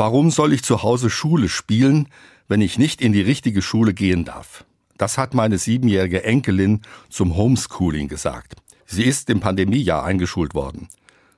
Warum 0.00 0.30
soll 0.30 0.54
ich 0.54 0.62
zu 0.62 0.82
Hause 0.82 1.10
Schule 1.10 1.50
spielen, 1.50 2.08
wenn 2.48 2.62
ich 2.62 2.78
nicht 2.78 3.02
in 3.02 3.12
die 3.12 3.20
richtige 3.20 3.60
Schule 3.60 3.92
gehen 3.92 4.24
darf? 4.24 4.64
Das 4.96 5.18
hat 5.18 5.34
meine 5.34 5.58
siebenjährige 5.58 6.24
Enkelin 6.24 6.80
zum 7.10 7.36
Homeschooling 7.36 8.08
gesagt. 8.08 8.54
Sie 8.86 9.04
ist 9.04 9.28
im 9.28 9.40
Pandemiejahr 9.40 10.02
eingeschult 10.02 10.54
worden. 10.54 10.88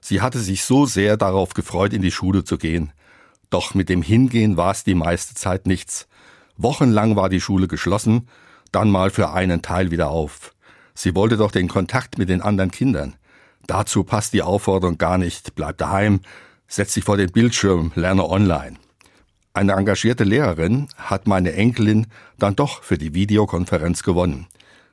Sie 0.01 0.21
hatte 0.21 0.39
sich 0.39 0.63
so 0.63 0.87
sehr 0.87 1.17
darauf 1.17 1.55
gefreut, 1.55 1.93
in 1.93 2.03
die 2.03 2.13
Schule 2.13 2.45
zu 2.45 2.57
gehen. 2.57 2.93
Doch 3.51 3.75
mit 3.75 3.89
dem 3.89 4.01
Hingehen 4.01 4.57
war 4.57 4.71
es 4.71 4.85
die 4.85 4.95
meiste 4.95 5.35
Zeit 5.35 5.67
nichts. 5.67 6.07
Wochenlang 6.57 7.17
war 7.17 7.29
die 7.29 7.41
Schule 7.41 7.67
geschlossen, 7.67 8.29
dann 8.71 8.93
mal 8.93 9.11
für 9.11 9.33
einen 9.33 9.63
Teil 9.63 9.91
wieder 9.91 10.11
auf. 10.11 10.55
Sie 10.95 11.17
wollte 11.17 11.37
doch 11.37 11.51
den 11.51 11.67
Kontakt 11.67 12.17
mit 12.17 12.29
den 12.29 12.41
anderen 12.41 12.71
Kindern. 12.71 13.17
Dazu 13.67 14.05
passt 14.05 14.33
die 14.35 14.43
Aufforderung 14.43 14.99
gar 14.99 15.19
nicht, 15.19 15.57
bleib 15.57 15.79
daheim, 15.79 16.21
setz 16.73 16.95
dich 16.95 17.05
vor 17.05 17.19
den 17.19 17.31
Bildschirm, 17.31 17.93
lerne 17.97 18.27
online. 18.29 18.77
Eine 19.53 19.73
engagierte 19.73 20.25
Lehrerin 20.25 20.89
hat 20.97 21.27
meine 21.27 21.53
Enkelin 21.53 22.07
dann 22.39 22.57
doch 22.57 22.83
für 22.83 22.97
die 22.97 23.13
Videokonferenz 23.13 24.03
gewonnen. 24.03 24.47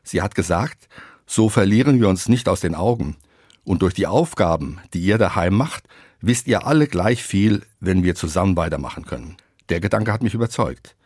Sie 0.03 0.21
hat 0.21 0.35
gesagt, 0.35 0.89
so 1.25 1.47
verlieren 1.47 2.01
wir 2.01 2.09
uns 2.09 2.27
nicht 2.27 2.49
aus 2.49 2.59
den 2.59 2.75
Augen. 2.75 3.15
Und 3.63 3.81
durch 3.81 3.93
die 3.93 4.07
Aufgaben, 4.07 4.79
die 4.93 4.99
ihr 4.99 5.17
daheim 5.17 5.55
macht, 5.55 5.85
wisst 6.19 6.47
ihr 6.47 6.67
alle 6.67 6.87
gleich 6.87 7.23
viel, 7.23 7.61
wenn 7.79 8.03
wir 8.03 8.15
zusammen 8.15 8.57
weitermachen 8.57 9.05
können. 9.05 9.37
Der 9.69 9.79
Gedanke 9.79 10.11
hat 10.11 10.21
mich 10.21 10.33
überzeugt. 10.33 10.97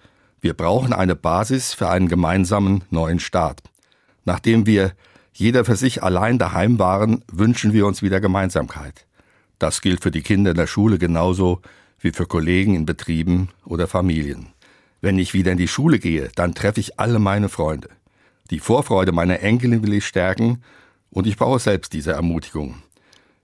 Wir 0.41 0.55
brauchen 0.55 0.91
eine 0.91 1.15
Basis 1.15 1.75
für 1.75 1.89
einen 1.89 2.07
gemeinsamen 2.07 2.83
neuen 2.89 3.19
Start. 3.19 3.61
Nachdem 4.25 4.65
wir 4.65 4.93
jeder 5.33 5.65
für 5.65 5.75
sich 5.75 6.01
allein 6.01 6.39
daheim 6.39 6.79
waren, 6.79 7.23
wünschen 7.31 7.73
wir 7.73 7.85
uns 7.85 8.01
wieder 8.01 8.19
Gemeinsamkeit. 8.19 9.05
Das 9.63 9.79
gilt 9.79 10.03
für 10.03 10.11
die 10.11 10.23
Kinder 10.23 10.51
in 10.51 10.57
der 10.57 10.67
Schule 10.67 10.97
genauso 10.97 11.61
wie 11.97 12.11
für 12.11 12.25
Kollegen 12.25 12.75
in 12.75 12.85
Betrieben 12.85 13.47
oder 13.63 13.87
Familien. 13.87 14.47
Wenn 14.99 15.17
ich 15.17 15.33
wieder 15.33 15.53
in 15.53 15.57
die 15.57 15.69
Schule 15.69 15.99
gehe, 15.99 16.29
dann 16.35 16.53
treffe 16.53 16.81
ich 16.81 16.99
alle 16.99 17.17
meine 17.17 17.47
Freunde. 17.47 17.87
Die 18.49 18.59
Vorfreude 18.59 19.13
meiner 19.13 19.39
Enkelin 19.39 19.81
will 19.81 19.93
ich 19.93 20.05
stärken 20.05 20.61
und 21.11 21.27
ich 21.27 21.37
brauche 21.37 21.59
selbst 21.59 21.93
diese 21.93 22.11
Ermutigung. 22.11 22.83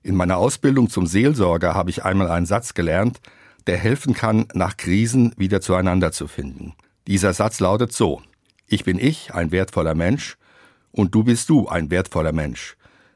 In 0.04 0.14
meiner 0.14 0.36
Ausbildung 0.36 0.90
zum 0.90 1.08
Seelsorger 1.08 1.74
habe 1.74 1.90
ich 1.90 2.04
einmal 2.04 2.30
einen 2.30 2.46
Satz 2.46 2.74
gelernt, 2.74 3.22
der 3.66 3.78
helfen 3.78 4.14
kann, 4.14 4.46
nach 4.54 4.76
Krisen 4.76 5.34
wieder 5.38 5.62
zueinander 5.62 6.12
zu 6.12 6.28
finden. 6.28 6.74
Dieser 7.08 7.32
Satz 7.32 7.62
lautet 7.62 7.94
so, 7.94 8.22
ich 8.68 8.84
bin 8.84 9.00
ich, 9.00 9.34
ein 9.34 9.54
wertvoller 9.54 9.96
Mensch, 9.96 10.36
und 10.92 11.16
du 11.16 11.24
bist 11.24 11.48
du, 11.48 11.70
ein 11.70 11.90
wertvoller 11.90 12.34
Mensch. 12.34 12.76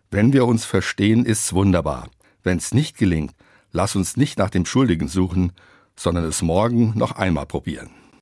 Wenn 0.09 0.31
wir 0.31 0.45
uns 0.45 0.63
verstehen, 0.63 1.25
ist's 1.25 1.51
wunderbar. 1.51 2.07
Wenn's 2.43 2.73
nicht 2.73 2.97
gelingt, 2.97 3.33
lass 3.71 3.95
uns 3.95 4.17
nicht 4.17 4.37
nach 4.37 4.49
dem 4.49 4.65
Schuldigen 4.65 5.07
suchen, 5.07 5.53
sondern 5.95 6.25
es 6.25 6.41
morgen 6.41 6.93
noch 6.95 7.13
einmal 7.13 7.45
probieren. 7.45 7.89